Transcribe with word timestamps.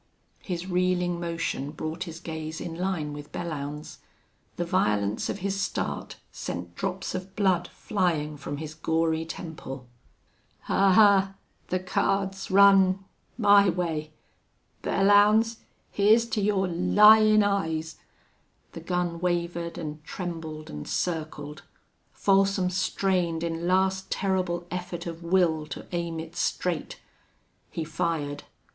His 0.41 0.65
reeling 0.65 1.19
motion 1.19 1.69
brought 1.69 2.05
his 2.05 2.19
gaze 2.19 2.59
in 2.59 2.73
line 2.75 3.13
with 3.13 3.31
Belllounds. 3.31 3.99
The 4.55 4.65
violence 4.65 5.29
of 5.29 5.37
his 5.45 5.61
start 5.61 6.15
sent 6.31 6.73
drops 6.73 7.13
of 7.13 7.35
blood 7.35 7.67
flying 7.67 8.35
from 8.35 8.57
his 8.57 8.73
gory 8.73 9.25
temple. 9.25 9.85
"Ahuh! 10.67 11.35
The 11.67 11.79
cards 11.81 12.49
run 12.49 13.05
my 13.37 13.69
way. 13.69 14.11
Belllounds, 14.81 15.57
hyar's 15.95 16.25
to 16.29 16.41
your 16.41 16.67
lyin' 16.67 17.43
eyes!" 17.43 17.97
The 18.71 18.81
gun 18.81 19.19
wavered 19.19 19.77
and 19.77 20.03
trembled 20.03 20.71
and 20.71 20.87
circled. 20.89 21.61
Folsom 22.11 22.71
strained 22.71 23.43
in 23.43 23.67
last 23.67 24.09
terrible 24.09 24.65
effort 24.71 25.05
of 25.05 25.21
will 25.21 25.67
to 25.67 25.85
aim 25.91 26.19
it 26.19 26.35
straight. 26.35 26.99
He 27.69 27.83
fired. 27.83 28.45